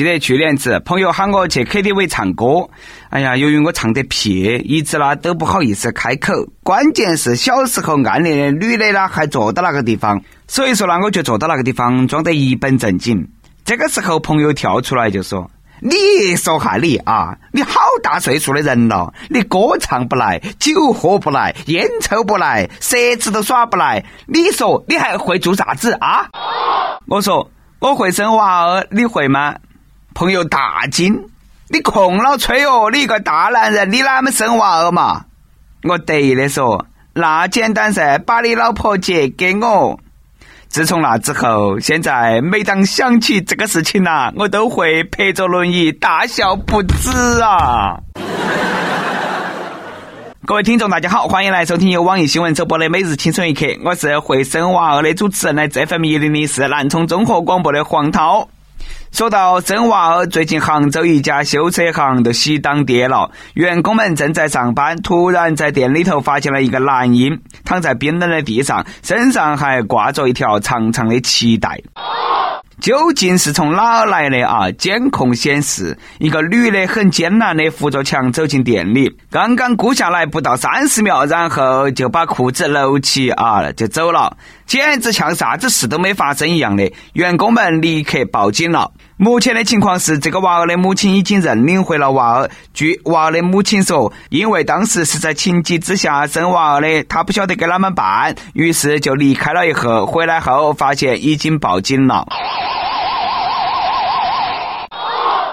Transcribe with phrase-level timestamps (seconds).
[0.00, 2.70] 记得去年子，朋友喊我去 KTV 唱歌，
[3.10, 6.32] 哎呀，由于我唱得撇，一直啦都不好意思开口。
[6.62, 13.28] 关键是小时候暗恋的女的啦还坐到那个地方，所以说呢，我就坐到那个地方装得一本正经。
[13.62, 15.50] 这个时候，朋友跳出来就说。
[15.82, 26.26] 你说下你啊，你好大岁数的人了，你歌唱不来，酒喝不来，烟抽不来，舌子都耍不来，你说你还会做啥子啊？
[27.06, 29.56] 我说我会生娃儿，你会吗？
[30.14, 31.26] 朋友大惊，
[31.68, 35.24] 你空了吹哦，你一个大男人，你哪么生娃儿嘛？
[35.84, 39.98] 我得意的说，那简单噻，把你老婆借给我。
[40.68, 47.98] 自从那之后，现在每当想起这个事情呐，我都会拍着轮椅大笑不止啊！
[50.46, 58.48] 各位听众，大家好，欢迎来收听由网易新闻首播的《每日轻松一刻》，我是会生娃儿的主持人，来自 FM 一零零四南充综合广播的黄涛。
[59.12, 63.30] 说到生娃儿，最近杭州一家修车行都喜当爹了。
[63.54, 71.80] 员工们正在上班，突然在店里头发现了一个男婴躺在冰冷的地上，身上还挂着一条长长的脐带。
[72.80, 74.70] 究竟是从哪儿来的啊？
[74.72, 86.90] 监控显示，一个女的很艰难的扶着墙走进店里，刚刚估下来不到三十秒，然后就把裤子搂起啊就走了，简直像啥子事都没发生一样的。
[87.12, 88.90] 员工们立刻报警了。
[89.22, 92.50] 目前的情况是，这个娃儿的母亲已经认领回了娃儿。
[92.72, 102.26] 据娃儿的母亲说，因为当时是在情急之下生娃儿的，她不晓得该啷么办，于是就离开了以后，回来后发现已经报警了。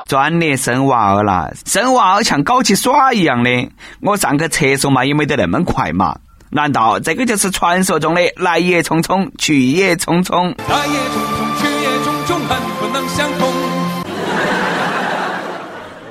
[0.06, 3.52] 专业生娃儿了，生娃儿像搞起耍一样的。
[4.02, 6.16] 我上个厕所嘛，也没得那么快嘛。
[6.52, 10.56] 难道这个就是传说中的来也匆匆，去也匆匆？
[10.70, 13.37] 来也匆匆，去也匆匆，恨不能相。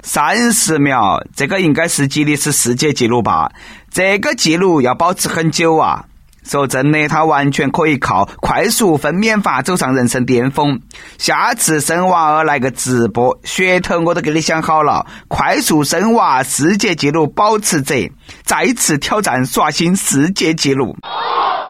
[0.07, 3.51] 三十秒，这个应该是吉尼斯世界纪录吧？
[3.91, 6.05] 这个记录要保持很久啊。
[6.45, 10.81] 说真的，他完全可以靠快速分娩法走上人生巅峰。
[11.19, 15.05] 下次生娃儿来个直播，噱头我都给你想好了。
[15.27, 17.97] 快速生娃世界纪录保持者
[18.45, 20.97] 再次挑战刷新世界纪录。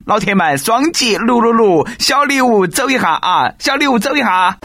[0.05, 3.51] 老铁们，双击六六六，小礼物走一下啊！
[3.59, 4.59] 小礼物走一下。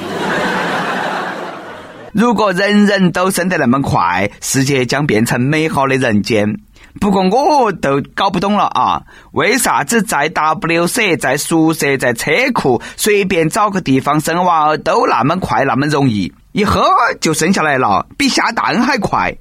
[2.13, 6.57] 如果人人都生得那么快，世界将变成美好的人间。
[6.99, 9.01] 不过我都搞不懂了啊，
[9.31, 16.83] 为啥子在 WC、在宿舍、在车库随便找个地方生娃儿都那么快那么容易，一喝
[17.21, 19.33] 就生下来了，比下蛋还快。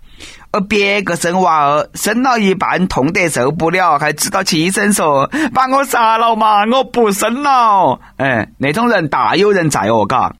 [0.52, 7.98] 而别个生娃儿生了一半痛得受不了，还知道起身说把我杀了嘛，我不生了。
[8.16, 10.32] 哎，那种人大有人在哦，嘎。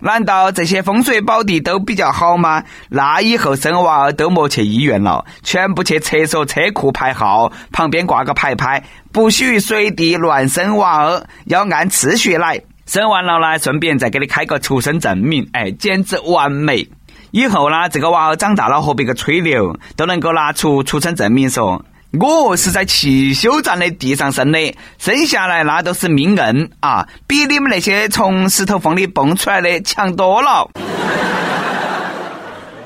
[0.00, 2.62] 难道这些风水宝地都比较好吗？
[2.88, 12.60] 那以后生娃儿都莫去医院了，全部去厕所车库排号，旁边挂个牌牌，不许随地乱生娃儿，要按次序来。
[12.86, 16.88] 生完了呢，顺便再给你开个出生证明，哎，简直完美。
[17.32, 21.84] 以后呢，这个娃儿长大了和别个吹牛，都能够拿出出生证明说。
[22.10, 30.70] 我是在汽修站的地上生的，生下来那都是命硬啊，比你们那些从石头缝里蹦出来的强多了。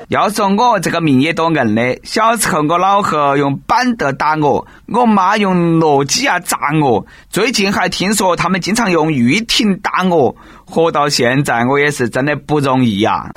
[0.09, 10.35] 要说我这个命也多硬的，小时候我老贺用板凳打我，我妈用诺基亚砸我，最近还听说他们经常用玉婷打我，
[10.65, 13.31] 活到现在我也是真的不容易呀。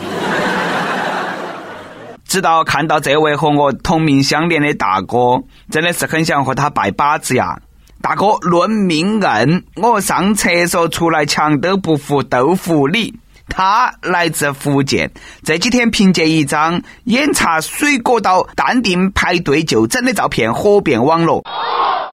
[2.36, 7.58] 直到看到这位和我同命相连的大哥，真的是很想和他拜把子呀！
[8.02, 13.14] 大哥，论命硬，我上厕所出来墙都不服豆腐你。
[13.48, 15.10] 他来自福建，
[15.44, 21.42] 这几天凭借一张眼查水果刀淡定排队就诊的照片火遍网络。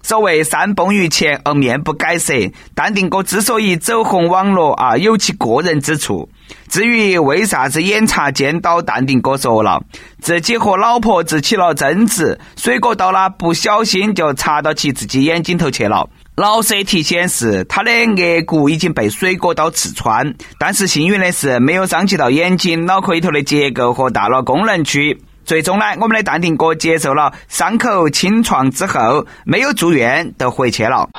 [0.03, 2.34] 所谓山崩于前而面不改色，
[2.75, 6.30] 淡定哥之所以走红网络啊，有其过人之处。
[6.68, 9.82] 至于为啥子眼查见到淡定哥说了，
[10.20, 16.09] 自己和老婆直起了争执，水果刀呢不小心就插到其自己眼睛头去了。
[16.35, 25.22] 脑 CT 显示他的额骨已经被水果刀刺穿，但是幸运的是没有伤及到眼睛、脑壳里头的结构和大脑功能区。
[25.45, 31.09] 最终呢，我们的淡定哥接受了伤口清创之后，没有住院，都回去了。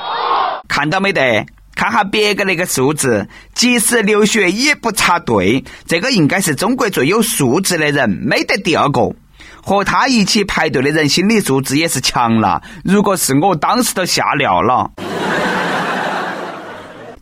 [0.67, 1.45] 看到没得？
[1.75, 9.13] 看下别个那个数字，即使流血也不插队，这个应该是中国最有素质的人，没得第二个。
[9.61, 12.61] 和他一起排队的人心理素质也是强了。
[12.83, 14.91] 如果是我，当时都吓尿了。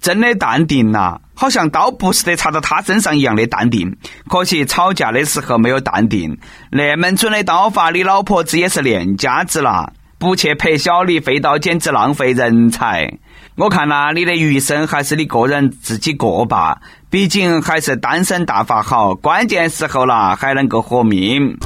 [0.04, 3.96] 真的淡定呐，好像刀不是得插到他身上一样的淡定。
[4.28, 6.38] 可惜吵架的时候没有淡定，
[6.70, 9.94] 那么准的刀法，你老婆子也是练家子啦。
[10.20, 13.18] 不去陪小李飞刀，简直浪费人才。
[13.56, 19.16] 我看呐，你的余生还是你个人自己过吧，毕竟还是单身大法好。
[19.16, 21.58] 关键时候啦，还能够活命。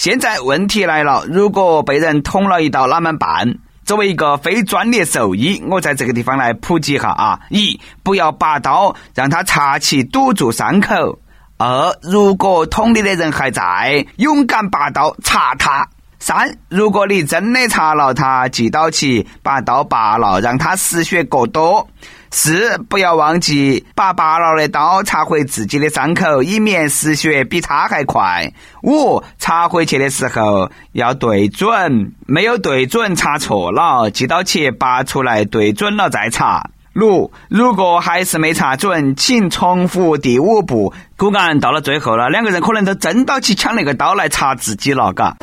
[0.00, 3.58] 现在问题来了，如果被人捅了一刀，哪么办？
[3.84, 11.18] 作为一个非专业兽医，我在这个地方来普及一下啊：一，不要拔刀，让他插起堵住伤口。
[11.58, 15.86] 二，如果捅你的人还在，勇敢拔刀插他。
[16.20, 21.88] 三，如果你真的插了他，记到起把刀拔了，让他失血过多。
[22.30, 28.52] 四，不要忘记把拔了的刀插回自己的伤口，以免失血比他还快。
[28.82, 36.62] 五，插回去的时候要对准，没有对准插错了，记到起拔出来对准了再插。
[36.92, 40.92] 六，如果还是没查准，请重复第五步。
[41.16, 45.36] 果然到了最后了，两个人可能都争到去抢那个刀来插自己了，嘎。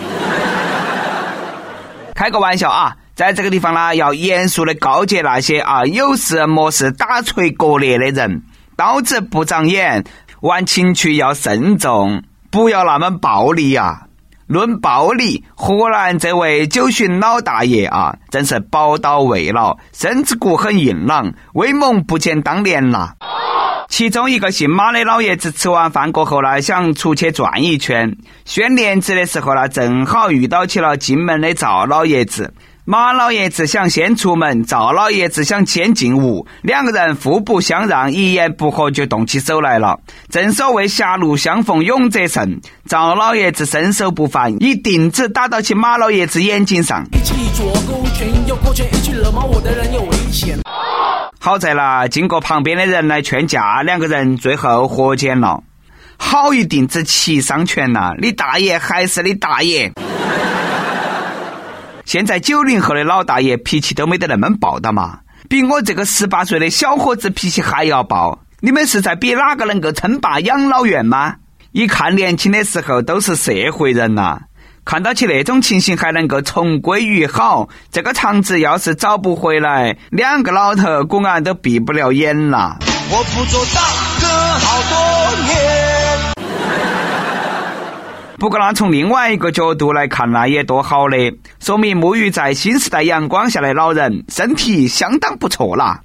[2.17, 8.41] 开个玩笑啊，在这个地方呢，要严肃的告诫那些啊有事没事打锤割裂的人，
[8.75, 10.03] 刀子不长眼，
[10.41, 14.07] 玩情趣要慎重，不要那么暴力呀。
[14.47, 23.13] 论暴力，河南这位九旬老大爷啊，真是宝刀未老，身子骨很硬朗，威猛不减当年呐。
[23.89, 32.53] 其中一个姓马的老爷子吃完饭过后呢，想出去转一圈，选帘子的时候呢，正好遇到起了进门的赵老爷子。
[32.89, 39.99] 马老爷子想先出门，赵老爷子想先进屋，两个人互不相让，一言不合就动起手来了。
[40.29, 47.05] 正所谓狭路相逢勇者胜，赵老爷子身手不凡，一钉子打到起马老爷子眼睛上。
[51.47, 55.63] 好在啦，经过旁边的人来劝架，两个人最后和解了。
[56.17, 58.11] 好一钉子齐伤拳呐！
[58.19, 59.94] 你大爷还是你大爷！
[62.03, 68.38] 现在九零后的老大爷脾气都没得那么暴的嘛，比我这个十八岁的小伙子脾气还要暴。
[68.59, 71.35] 你们是在比哪个能够称霸养老院吗？
[71.71, 74.41] 一看年轻的时候都是社会人呐，
[74.87, 82.77] 看到起那种情形还能够重归于好，这个肠子要是找不回来，两个老头果然都闭不了眼了。
[83.11, 83.81] 我不做大
[84.21, 84.27] 哥
[84.59, 84.95] 好多
[85.43, 86.33] 年。
[88.39, 91.17] 不过，呢从另外一个角度来看，呢也多好的，
[91.59, 95.99] 说明沐浴在新时代阳光下的老人身体相当不错啦。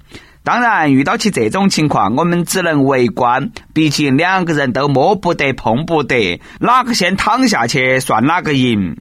[0.45, 8.97] 当然，遇到起这种情况，我们只能围观，毕竟两个人都摸不得、碰不得，哪个先躺下去算哪个赢。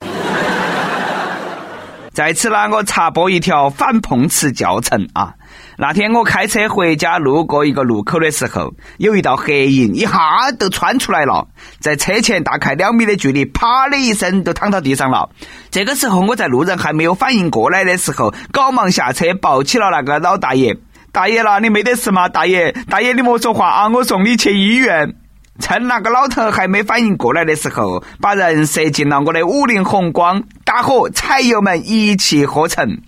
[2.13, 5.35] 在此呢，我插播一条反碰瓷教程啊。
[5.79, 11.49] 那天我开车回家，路过一个路口的时候，有一道黑影一下都窜出来了，
[11.81, 15.29] 在车前大概两米的距离，啪的一声都躺到地上了。
[15.73, 20.77] 这个时候，我在路人还没有反应过来的时候，赶忙下车抱起了那个老大爷。
[21.13, 22.27] 大爷啦，你没得事吗？
[22.27, 25.15] 大爷，大爷，你莫说话啊，我送你去医院。
[25.61, 32.99] 趁那个老头还没反应过来的时候，把人射进了我的五菱宏光，打火踩油门一气呵成。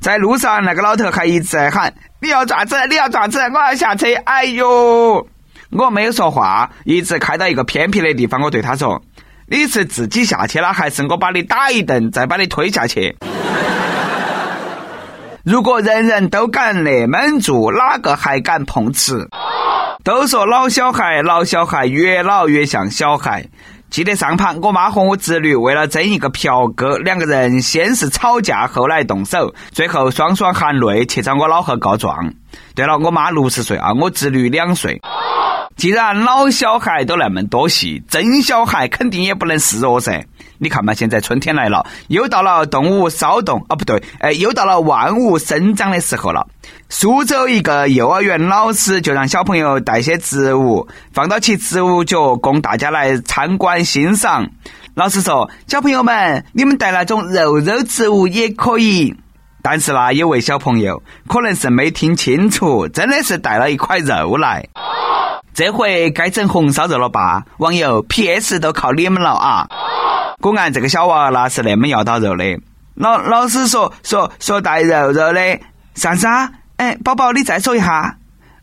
[0.00, 5.28] 在路上，那个老头还一直在喊：“你要爪子，你要爪子，我要下车。”哎呦，
[5.70, 8.40] 我没有说话，一直开到一个偏僻的地方。
[8.40, 9.00] 我对他说
[9.46, 13.14] ：“你是自己下去了，还是我把你打一顿，再把你推下去？”
[15.44, 19.28] 如果人人都敢那么做，哪个还敢碰瓷？
[20.04, 23.46] 都说老小孩，老小孩越老越像小孩。
[23.90, 32.32] 记得上盘，我妈和我侄女为了争一个嫖哥，两个人先是吵架，后来动手，最后双双含泪去找我老贺告状。
[32.76, 35.00] 对了，我妈六十岁啊，我侄女两岁。
[35.76, 40.24] 既然老小孩都那么多戏，真小孩肯定也不能示弱噻。
[40.58, 46.46] 你看嘛，现在春天来了，又到了动物骚动啊，不对，哎，又到了万物生长的时候了。
[46.88, 54.48] 苏州一个幼儿园老师就让小朋友带些植物放到其植物角，供大家来参观欣赏。
[54.94, 59.16] 老师说：“小朋友们，你们带那种肉肉植物也可以。”
[59.62, 64.68] 但是呢，有位小朋友可能是没听清楚，真的是带了一块肉来。
[65.54, 67.44] 这回该整红烧肉了吧？
[67.58, 68.58] 网友 P.S.
[68.58, 69.68] 都靠你们了啊！
[70.40, 72.58] 果然这个小娃那是那么要到肉的。
[72.94, 75.60] 老老师说说说带肉肉的
[75.94, 76.50] 啥子啊？
[76.76, 78.16] 哎，宝宝你再说一下。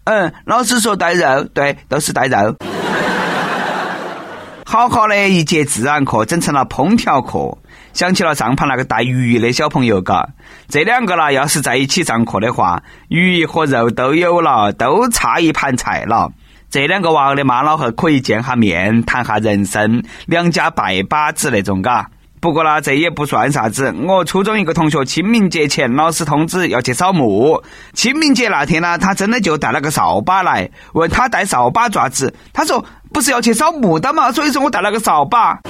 [0.05, 2.55] 嗯，老师说带肉，对，都是带肉。
[4.65, 7.57] 好好的一节自然课整成了烹调课。
[7.93, 10.29] 想起了上盘那个带鱼的小朋友，嘎，
[10.67, 16.31] 这两个啦，要是在一起上课的话，鱼和肉都有了，都差一盘菜了。
[16.69, 22.11] 这两个娃儿的妈老汉可以见下面，谈下人生，两家拜把子那种，嘎。
[22.39, 23.91] 不过呢，这也不算啥子。
[24.05, 27.63] 我初中一个同学清明节前，老师通知要去扫墓。
[27.93, 32.35] 清明节那天呢，他真的就带了个扫把来，问他带扫把爪子。
[32.53, 35.61] 他说不是要去扫墓的嘛，所以说我带了个扫把。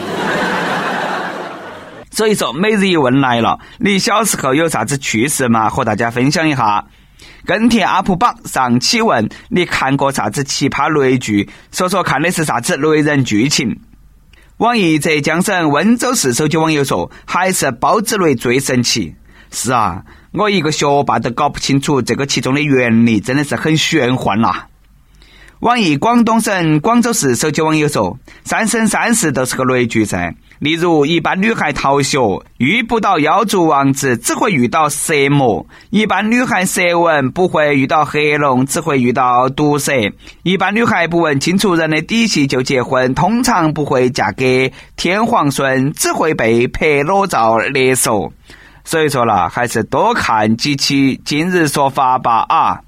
[2.12, 5.70] 所以说每日一问来了，你小时候有啥子趣事嘛？
[5.70, 6.84] 和大家分享一下。
[7.50, 11.50] 跟帖 UP 榜上期问你看过啥子奇葩雷剧？
[11.72, 13.80] 说说看的是啥子雷人剧情？
[14.58, 19.16] 网易浙江省温州市手机网友说：“还是包子雷最神奇。”
[19.50, 24.66] 是啊，我一个学霸都搞不清楚这个其中的原理，真的是很玄幻呐。
[25.60, 32.18] 网易广东省广州市手机网友说：“三生三世都是个雷剧噻。”例如，一般女孩逃学
[32.60, 39.92] 遇不到妖族王子，只会遇到蛇魔；一般女孩舌吻不会遇到黑龙，只会遇到毒蛇；
[40.44, 48.32] 一般女孩不问清楚人的底细就结婚，通常不会嫁给天皇孙，只会被拍裸照勒索。
[48.86, 52.80] 所以说了，还是多看几期今日说法吧啊！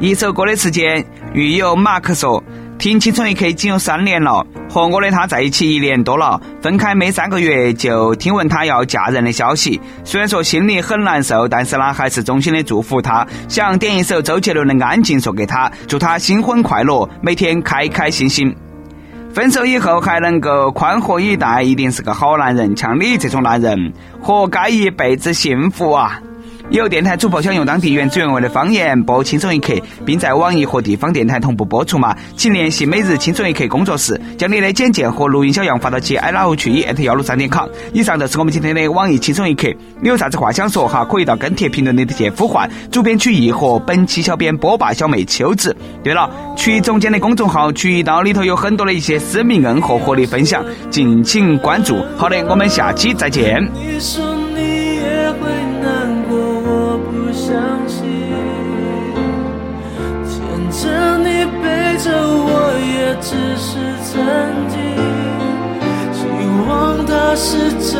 [0.00, 2.42] 一首歌的时间，狱友马克说。
[2.78, 9.80] 听青春一刻已经有三年了，和我的他在一起一年多了，分开没三个月就听闻他要嫁人的消息。
[10.02, 13.24] 虽然说心里很难受，但是呢，还是衷心的祝福他。
[13.48, 18.52] 想点一首周杰伦的《安静》送给他，祝他新婚快乐，每天开开心心。
[19.32, 22.76] 分手以后还能够宽和以待，一定是个好男人。
[22.76, 26.20] 像你这种男人，活该一辈子幸福啊！
[26.72, 29.74] 有电台主播想用当地原汁原味的方言播《轻松一刻》，
[30.06, 32.16] 并在网易和地方电台同步播出吗？
[32.34, 37.68] 请联系每日《轻松一刻》工作室，将你的简介和录音小样发到其 i love 曲艺 at 幺六三点 com。
[37.92, 39.68] 以上就是我们今天的网易《轻松一刻》，
[40.00, 41.04] 你有啥子话想说哈？
[41.04, 45.76] 可以到跟帖评论里头去呼唤主编曲艺和本期小编波霸小妹秋子。
[46.02, 52.02] 对了，曲艺总监的公众号“曲艺刀”里头有很多的一些私密硬货和你分享，敬请关注。
[52.16, 53.62] 好的，我们下期再见。
[57.52, 58.00] 相信
[60.26, 60.32] 牵
[60.70, 61.62] 着你陪
[61.98, 63.28] 着我也只
[63.58, 63.68] 是
[64.08, 64.10] 曾
[64.68, 64.74] 经
[66.14, 66.20] 希
[66.66, 67.90] 望他是真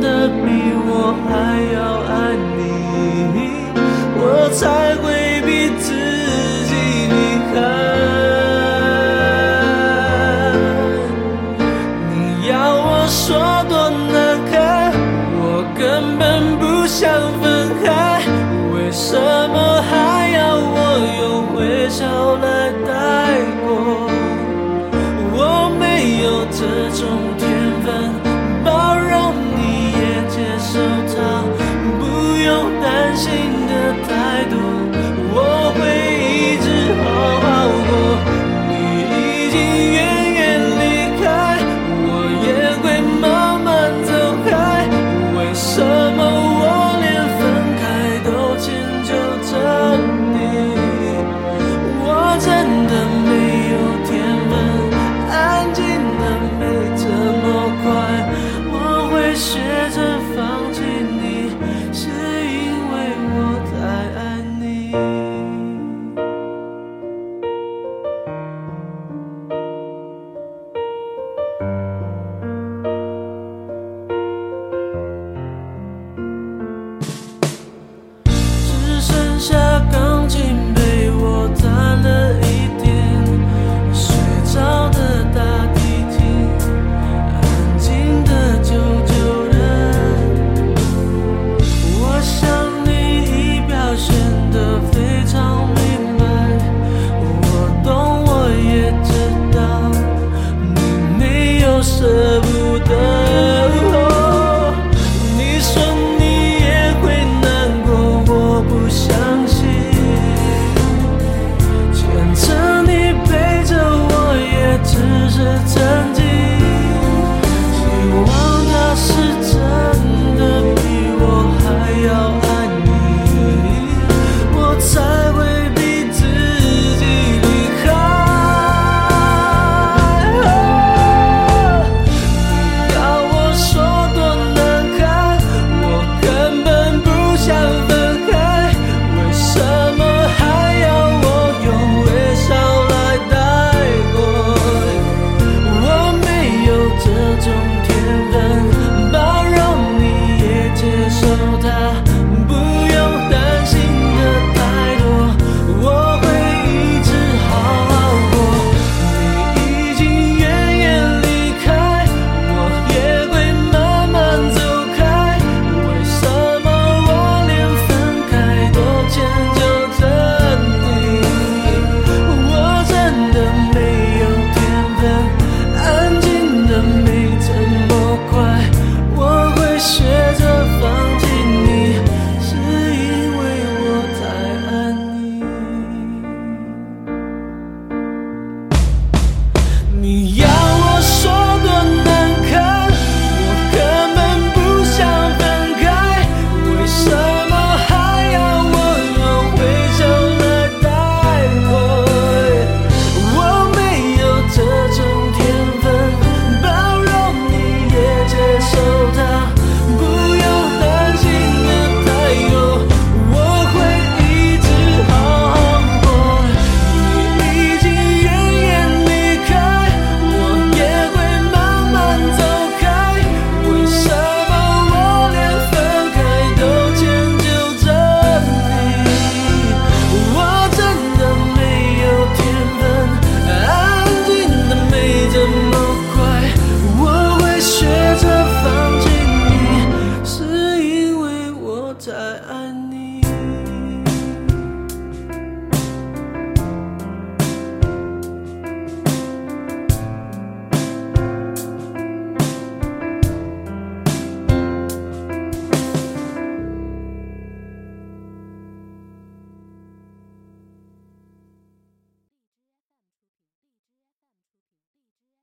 [0.00, 0.42] 的比
[0.88, 1.30] 我还
[1.76, 1.78] 要
[2.10, 2.12] 爱
[2.56, 2.58] 你。
[4.18, 4.20] 我
[4.50, 4.60] 才
[4.96, 5.04] 会
[5.46, 5.48] 逼
[5.78, 5.86] 自
[6.66, 6.72] 己
[7.12, 7.14] 离
[7.54, 7.54] 开。
[12.10, 13.22] 你要我说
[13.68, 13.72] 多
[14.12, 14.12] 难
[14.50, 14.52] 堪
[15.38, 15.40] 我
[15.78, 16.20] 根本
[16.58, 17.00] 不想
[17.40, 17.51] 分。
[19.12, 19.71] 怎么